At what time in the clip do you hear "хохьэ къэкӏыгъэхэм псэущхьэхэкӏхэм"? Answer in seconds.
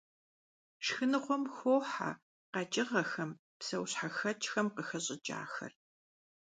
1.55-4.67